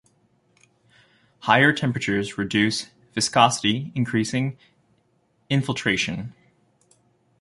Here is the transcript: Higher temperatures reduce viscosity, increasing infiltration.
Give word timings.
Higher 1.41 1.71
temperatures 1.73 2.35
reduce 2.35 2.89
viscosity, 3.13 3.91
increasing 3.93 4.57
infiltration. 5.47 6.33